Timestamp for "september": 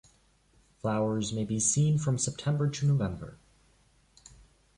2.17-2.67